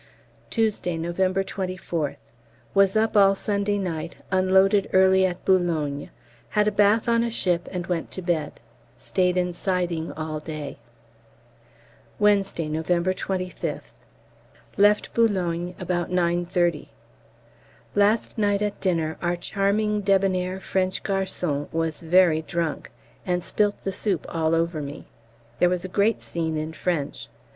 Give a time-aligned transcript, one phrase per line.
[0.49, 2.15] Tuesday, November 24th.
[2.73, 6.09] Was up all Sunday night; unloaded early at Boulogne.
[6.49, 8.59] Had a bath on a ship and went to bed.
[8.97, 10.79] Stayed in siding all day.
[12.17, 13.91] Wednesday, November 25th.
[14.75, 15.21] Left B.
[15.77, 16.87] about 9.30.
[17.93, 22.89] Last night at dinner our charming debonair French garçon was very drunk,
[23.23, 25.05] and spilt the soup all over me!
[25.59, 27.27] There was a great scene in French.